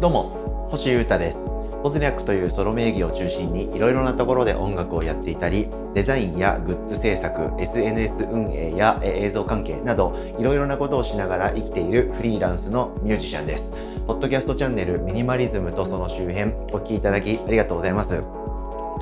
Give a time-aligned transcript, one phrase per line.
[0.00, 1.50] どうも星優太です。
[1.82, 13.72] ポズニャックというソロ名義を中心にいろいろなところで音楽をやっていたりデザインやグッズ制作 SNS 運営や映像関係などいろいろなことをしながら生きているフリーランスのミュージシャンです。
[14.06, 18.47] ポッドキャストチャンネルミニマリズムとその周辺お聴きいただきありがとうございます。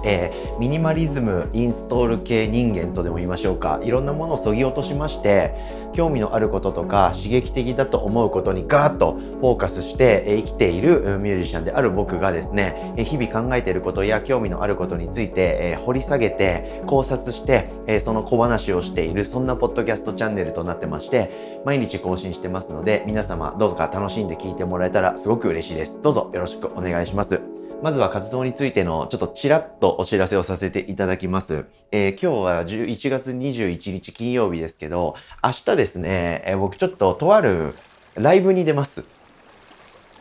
[0.07, 3.80] えー、ミニマリズムインストール系人間とでも言いましょうか。
[3.82, 5.54] いろんなものをそぎ落としまして
[5.93, 26.00] 興味のあることとか刺激的だと思うことにガーッとフォーカスして生きているミュージシャンである僕がですね日々考えていることや興味のあることについてえ掘り下げて考察してえその小話をしているそんなポッドキャストチャンネルとなってまして毎日更新してますので皆様どうか楽しんで聞いてもらえたらすごく嬉しいです。
[26.03, 27.65] どうぞよろしくお願いします。
[27.82, 31.67] まずは活動についてのちょっとちらっとお知らせをさせていただきます。
[31.93, 37.75] えー、今日は11月21日金曜日ですけど、明日ですね、えー、僕ちょっととある
[38.14, 39.05] ライブに出ます。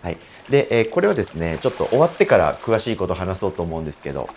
[0.02, 0.18] はい。
[0.50, 4.30] で、えー、これはですね、ちょっと終わってから詳しいこと話そうと思うんですけど、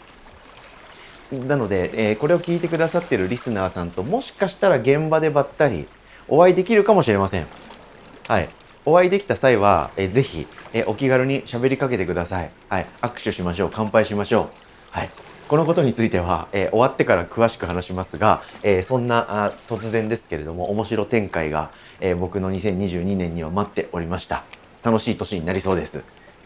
[1.32, 5.86] なので、えこれを聞いてくださってるリスナーさんともしかしたら現場でばったり
[6.26, 7.46] お会いできるかもしれません。
[8.26, 8.48] はい。
[8.88, 12.50] お会いできた際は、えー、ぜひ、えー、お気軽に喋りかけてください。
[12.70, 12.86] はい。
[13.02, 13.70] 握手しましょう。
[13.70, 14.48] 乾杯しましょう。
[14.92, 15.10] はい。
[15.46, 24.44] このことについては、えー、終わってから詳しく話しますが、えー、そんなあ突然ですけれども、面白展開が、えー、僕の2022年には待っておりました。
[24.82, 26.02] 楽しい年になりそうです。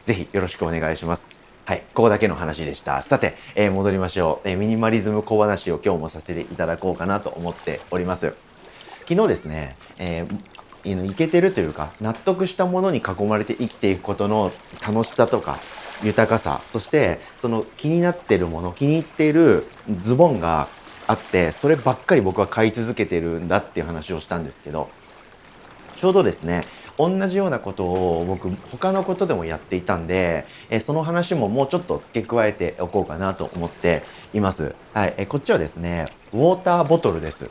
[0.06, 1.28] ぜひよろしくお願いします。
[1.64, 1.84] はい。
[1.94, 3.02] ここだけの話でした。
[3.02, 8.34] さて、え戻りましょう、えミニマリズム小話を今日もさせていただこうかなと思っております。
[9.08, 10.51] 昨日ですね、えー、
[10.84, 14.52] いけてるというか納得したものに囲まれて生きていくことの
[14.86, 15.58] 楽しさとか
[16.02, 19.66] 豊かさそしてその気になってるもの気に入っている
[20.00, 20.68] ズボンが
[21.06, 24.90] あってそればっかり僕は買い続けてるんだっていう話をしたんですけど
[25.96, 26.64] ちょうどですね
[26.98, 34.02] 同じようなことを僕他のことでもやっていたんでえその話ももうちょっと付け加えておこうかなと思って
[34.34, 34.74] います。
[34.92, 37.48] はい、えこっちはですねウォーターボトルです。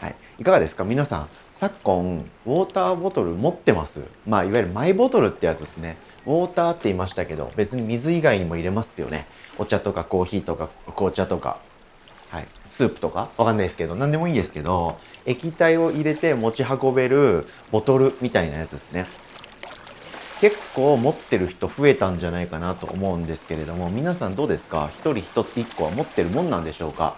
[0.00, 0.84] はい、いかがですか？
[0.84, 1.28] 皆さん
[1.58, 4.04] 昨今ウォーターボトル持ってます。
[4.26, 5.96] まあいわゆるマイボトルってやつですね。
[6.26, 9.26] ウォーターって言いましたけど別に水以外にも入れますよね。
[9.56, 11.58] お茶とかコーヒーとか紅茶とか。
[12.28, 12.48] はい。
[12.68, 13.30] スープとか？
[13.38, 19.06] わかんないですけど何でもいいですけど液体を入れて持ち運べるボトルみたいなやつですね。
[20.42, 27.16] 結構持ってる人増えたんじゃないかなと思うんですけれども皆さんどうですか？1人1個は持ってるもんなんでしょうか？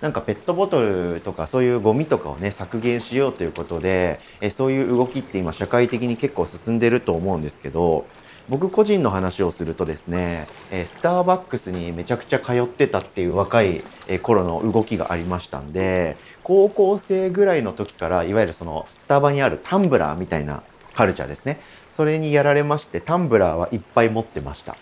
[0.00, 8.06] なんかペットボトルとかそういうゴミとかをね削減しようということでえそういう動きって今社会的に結構進んでると思うんですけど
[8.48, 13.82] 僕個人の話をするとですねえスターバックスにめちゃくちゃ通ってたっていう若い
[14.22, 20.62] 頃の動きがありましたんで高校生ぐらいの時からいわゆるそのスタバにあるタンブラーみたいな
[20.94, 21.60] カルチャーですね。
[21.92, 24.76] それにやられましてタンブラーはいっぱい持ってました。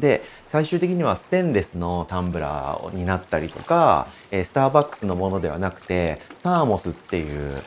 [0.00, 7.62] で最終的にはステンレスのタンブラーになったりとか、えスターバックスのものではなくてサーモスっていう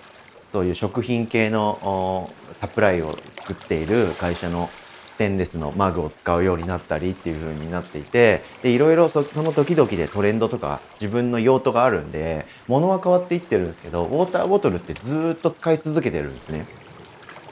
[0.52, 4.70] そういう食品系のサプライを作っている会社の
[5.08, 16.68] ステンレスのマグを使うようになったりっていう風になっていてでいろいろその時々でトレンドとか自分の用途があるんで物は変わっていってるんですけどウォーターボトルってずっと使い続けてるんですね。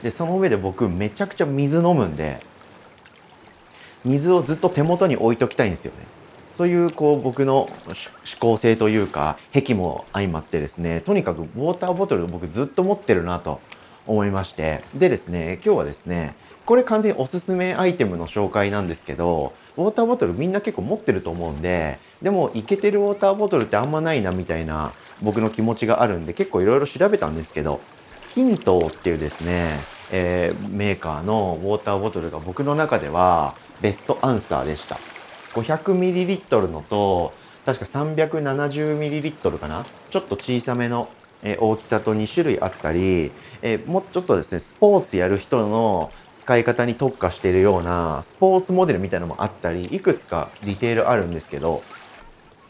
[0.03, 2.39] でその上で僕めちゃくちゃ水飲むんで
[4.05, 6.15] 水をずっと手元に置いときたいんですよね。
[6.55, 7.69] そういうこう僕の思
[8.39, 13.59] 考性というか癖も相まってですねとにかくウォーターボトルを僕ずっと持ってるなと
[14.07, 16.33] 思いましてでですね今日はですね
[16.65, 27.81] これ完全におすすめアイテムの紹介なんですけどウォーターボトルみんな結構持ってると思うんででもイケてるウォーターボトルってあんまないなみたいな僕の気持ちがあるんで結構いろいろ調べたんですけど
[28.29, 29.79] ヒントっていうですね、
[30.11, 34.97] えー、メーカーのウォーターボトルが僕の中ではベストアンサーでした。
[35.53, 37.33] 500ml のと
[37.65, 39.85] 確か 370ml かな？
[40.09, 41.09] ちょっと小さめの
[41.59, 46.11] 大きさと2種類あったり、えもうちょっとですねスポーツやる人の
[46.45, 51.81] 使い方に特化しているようなスポーツモデルみたいなのもあったりいくつかディテールあるんですけど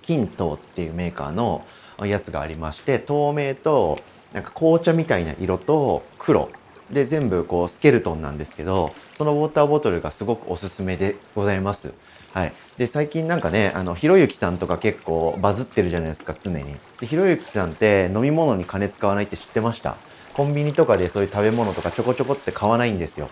[0.01, 1.65] キントっていうメーカーの
[1.99, 3.99] やつがありまして透明と
[4.31, 6.49] なんか紅茶みたいな色と黒
[6.91, 11.93] で全部こうスケルトンなんですけどそのウォーターボトルがすごくおすすめでございます。
[12.33, 16.65] はい、で最近なんかねあのひろゆきさんとか結構バズってるじゃないですか常に。
[16.99, 19.95] でひろゆきさんって飲み物に金使わないって知ってました？
[20.33, 23.29] コンビニとかでそういう食べ物とかちょこちょこって買わないんですよ。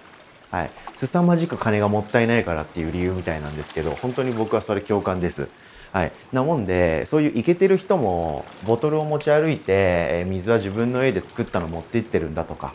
[0.51, 5.49] はい、凄まじく金がもったいないからっていう理由みたいなんですけど本当に僕はそれ共感です。
[5.91, 12.73] はい、なもんでそういうイケてる人もボトルを持ち歩いて水は自分の家で作ったの持って行ってるんだとか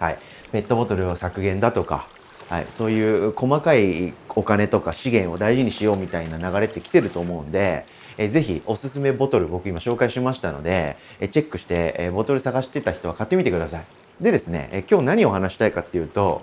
[0.00, 0.18] はい、
[0.50, 2.08] ペットボトルを削減だとか
[2.50, 7.86] はい、そういう細かいお金とか資源を大事にしようみたいな流れって来てると思うんで、
[8.18, 13.84] えー、ぜひおすすめボトル僕今紹介しましたので、え、チェックして、え、ボトル探してた人は買ってみてください。
[14.20, 16.42] でですね、え、今日何を話したいかっていうと、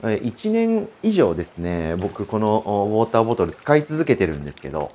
[0.00, 4.90] 1年以上ですね、僕このウォーターボトル使い続けてるんですけど、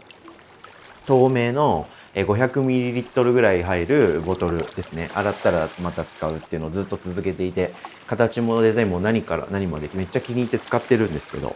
[1.05, 1.87] 透明の
[2.23, 5.09] 500ml ぐらい入るボトルですね。
[5.13, 7.73] 洗ったらまた使うっていうのをずっと続けていて、
[8.07, 11.55] 形もデザインも何から何までめっちゃ気に入って使ってるんですけど、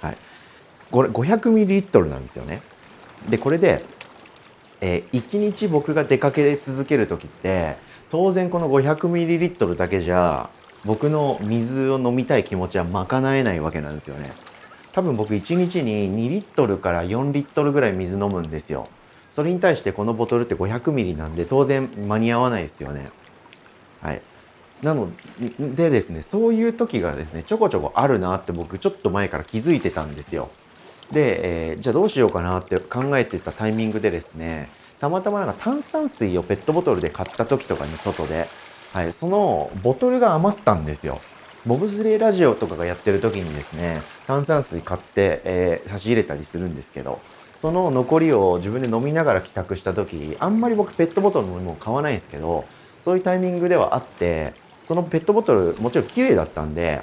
[0.00, 0.18] はい。
[0.90, 2.62] これ 500ml なんですよね。
[3.28, 3.84] で、これで、
[4.80, 7.76] えー、1日僕が出かけ続ける時って、
[8.10, 10.48] 当然この 500ml だけじゃ、
[10.84, 14.30] 僕の水を飲みたい気持ちは賄えないわけなんですよね。
[14.92, 18.86] 多分僕1日に2リットルから4リットルぐらい水飲むんですよ。
[19.32, 23.10] それに対してこのボトルって500ミリなんで当然間に合わないですよね。
[24.00, 24.22] はい。
[24.82, 25.10] なの
[25.58, 30.50] でですね、そういう時がですね、ちょこちょこあるなって僕ちょっと前から気づいてたんですよ。
[31.10, 34.68] で、えー、じゃあどうしようかなって考えてたタイミングでですね、
[35.00, 38.48] たまたまなんか炭酸水をペットボトルで買った時とかに外で、
[38.92, 41.20] はい、そのボトルが余ったんですよ。
[41.66, 47.20] ボブスレーラジオとかがやってる時にですね、炭酸水買って、えー、差し入れたりするんですけど、
[47.60, 52.64] その残りを自分で飲みながら帰宅した時あんまり僕ペットボトルの飲み物買わないんですけど
[53.02, 57.02] そういうタイミングではあってそのペットボトルもちろん綺麗だったんで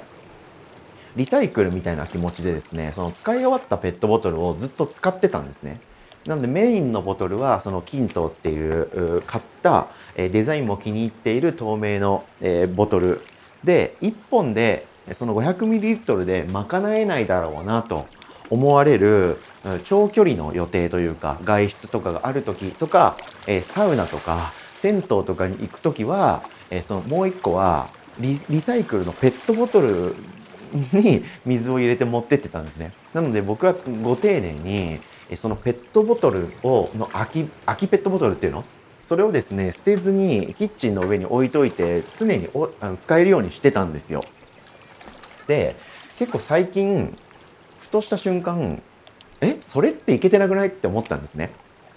[1.14, 5.80] リサイクルみたいな気持ちでですねその使い終わったペットボトルをずっと使ってたんですね。
[6.26, 9.86] なのでメインのボトルはそのキントっていう買った
[10.16, 12.24] デザインも気に入っている透明の
[12.74, 13.20] ボトル
[13.62, 18.06] で1本でその 500ml で賄えないだろうなと
[18.50, 19.38] 思われる
[19.84, 23.16] 長距離の予定というか外出とかがある時とか、
[23.46, 27.88] えサウナとか銭湯とかに行く時は、えそのもう一個は
[28.18, 30.14] リサイクルのペットボトル
[30.92, 32.92] に 水を入れて持ってってたんですね。
[33.12, 35.00] なので僕はご丁寧に
[35.36, 38.64] そのペットボトルをの空き空きペットボトルっていうの？
[39.04, 44.20] それをですね捨てずにキッチンの上に置いといて常におあの使えるようにしてたんですよ。
[45.46, 45.76] で
[46.18, 47.16] 結構最近
[47.86, 48.82] ふとした瞬間
[49.40, 51.50] えそれっていけてなくないって思ったんですね。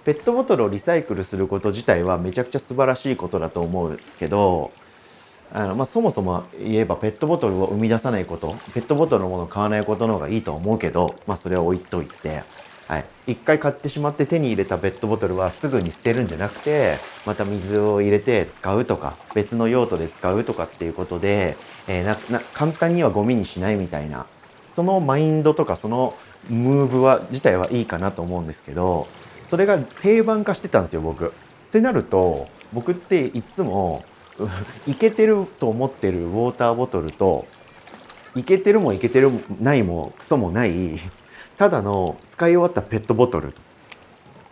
[0.05, 4.71] ペットボトルをリサイクルすること自体はめちゃくちゃ素晴らしいことだと思うけど
[5.51, 12.43] あの、まあ、そもそも言えばペットボトルを生み出さないことペットボトルのものを買わないことの方がいいと思うけど、まあ、それは置いといて、
[12.87, 21.57] はい、一回買ってしまって手に入れたペットボトルはすぐに捨てるんじゃなくてまた水を入れて使うとか別の用途で使うとかっていうことで、
[21.87, 24.25] えー、なな簡単にはゴミにしないみたいな
[24.79, 26.15] そのマインドとかその
[26.47, 29.07] ムーブは自体はいいかなと思うんですけど
[29.45, 31.27] それが定番化してたんですよ僕。
[31.27, 31.31] っ
[31.69, 34.05] てなると僕っていっつも
[34.87, 37.45] いけてると思ってるウォーターボトルと
[38.35, 40.97] いけてるもいけてるないもクソもない
[41.57, 43.53] ただの使い終わったペットボトル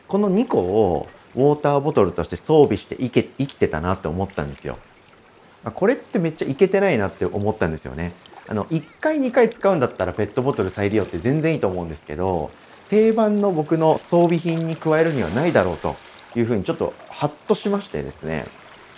[0.09, 1.07] この2個を
[1.37, 4.77] ウォーターボトルとして装備して生き生きてたなって思ったんですよ。
[5.73, 8.11] これってめっちゃいけてないなって思ったんですよね。
[8.47, 12.51] あの1回2回使うんだったらペットボトル再利用って全然いいと思うんですけど
[12.89, 15.95] 定番の僕の装備品に加えるにはないだろうと
[16.35, 18.45] いうふうにちょっとハッとしましてですね、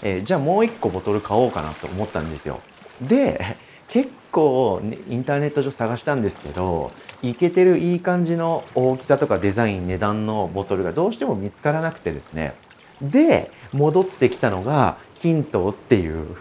[0.04, 2.62] えー、じゃあもう1個ボトル買おうかなと思ったんですよ。
[3.02, 3.58] で
[3.88, 6.92] 結構、ね、インターネット上探したんですけど
[7.24, 12.54] いけてるいい感じの大きさとかデザイン値段のボトルがどうしても見つからなくてですね
[13.02, 16.36] で戻ってきたのがキントっていう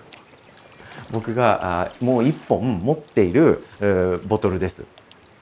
[1.10, 3.64] 僕がもう1本持っている
[4.26, 4.84] ボトルです。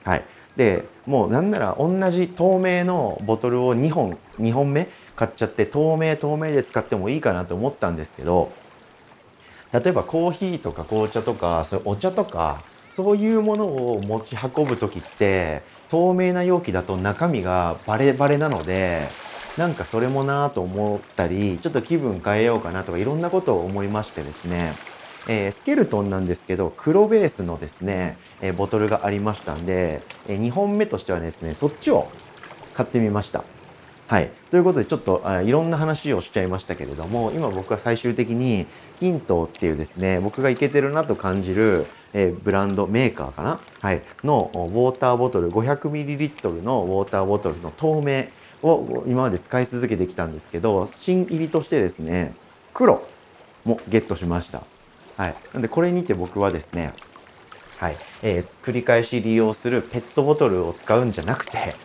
[0.03, 0.23] はい、
[0.55, 8.51] でもうなんなら同じ透明のボトルを2本2本目買っちゃって透明透明で使ってもいいかなと思ったんですけど
[9.73, 19.07] 例えばコーヒーとか紅茶とかそうお茶とかそういうものを持ち運ぶ時って透明な容器だと中身がバレバレなので
[19.57, 24.73] なんかそれもなぁと思ったりちょっと気分変えようかなとかいろんなことを思いましてですね
[25.27, 32.09] えー、スケルトンなんですけど黒ベースのですね、えー、ボトルがありましたんで、えー、2本目としてはですねそっちを
[32.73, 33.43] 買ってみました。
[34.07, 34.31] はい。
[34.51, 38.65] ということで、ちょっとあいろんな話をしちゃいましたけれども、今僕は最終的に、
[39.01, 43.59] ヒントっていうですね、僕がいけてるなと感じる、えー、ブランド、メーカーかな？
[43.81, 44.01] はい。
[44.23, 48.27] のウォーターボトル、500ml のウォーターボトルの透明
[48.63, 52.33] を今まで使い続けてきたんですけど、新入りとしてですね、
[52.73, 53.05] 黒
[53.65, 54.63] もゲットしました。
[55.17, 55.35] はい。
[55.53, 56.93] なんでこれにて僕はですね、
[57.77, 57.97] はい。
[58.23, 61.75] えー、繰り返し利用するペットボトルを使うんじゃなくて、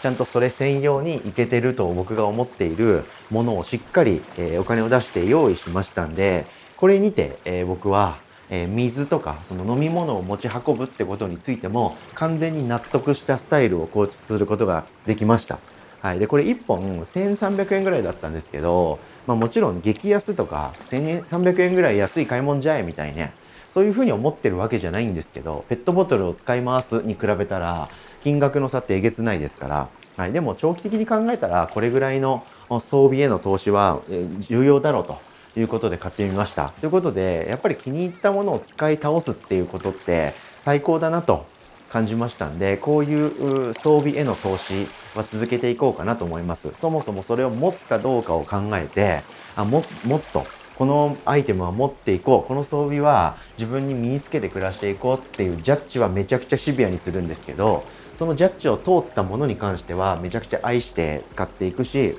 [0.00, 8.18] ちゃんとそれ専用にいけてると僕が思っているものをしっかり、えー、お金を出して用意しましたんで、これにて、えー、僕は、
[8.50, 15.58] えー、水とかその飲み物を持ち運ぶってことについても完全に納得したスタイルを構築することができました。
[16.02, 23.32] はい、でこれ1本1300円ぐらいだったんですけど、まあ、もちろん激安とか1300円ぐらい安い買い物じゃえみたいね。
[23.70, 27.88] そういうふうに思ってるわけじゃないんですけどペットボトルを使い回すに比べたら
[28.22, 34.02] 金額の差ってえげつないですから、はい、でも長期的に考えたらこれぐらいの装備への投資は
[34.40, 35.18] 重要だろうと
[35.58, 36.70] いうことで買ってみました。
[36.80, 41.46] ということでやっぱり気に入ったものを使い倒すっていうことって最高だなと
[41.90, 46.72] 感じましたんでこういう装備への投資は続けていこうかなと思います。
[46.80, 49.22] そもそもそれを持つかどうかを考えて
[49.56, 50.46] あも持つと。
[50.74, 52.48] このアイテムは持っていこう。
[52.48, 57.84] この装備は自分に身につけて暮らしていこうっていうジャッジはめちゃくちゃシビアにするんですけど
[58.16, 62.16] そのジャッジを通ったものに関してはめちゃくちゃ愛して使っていくし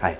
[0.00, 0.18] はい。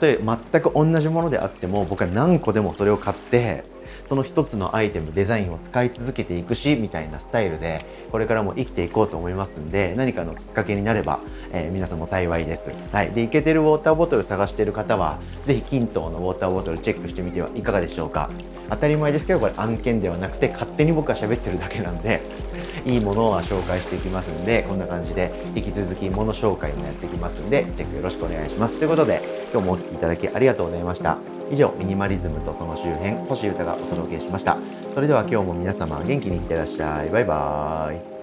[0.00, 3.64] 例えば全く同じものであっても僕は何個でもそれを買って
[4.08, 11.20] その一つのアイテムデザインを使い続けていくしみたいなスタイルでこれからも生きていこうと思いますんで何かのきっかけになれば、
[11.52, 12.70] えー、皆さんも幸いです。
[12.92, 18.30] はい、でイケてるウォーターボトル探してる方は是非均等のウォーターボトルチェックしてみてはいかがでしょうか。
[18.70, 22.20] 当たり前ですけどこれ案件ではなくて勝手に僕は喋ってるだけなんで
[22.86, 28.78] いいものは紹介していきますんでこんな感じで引き続き物紹介もやっていきますんでチェックよろしくお願いします。
[28.78, 29.20] ということで
[29.52, 34.56] 今日もお聴きいただきありがとうございました以上ミニマリズムとその周辺星歌がお届けしました。
[34.94, 37.10] それでは今日も皆様元気にいってらっしゃい。
[37.10, 38.19] バイバーイ。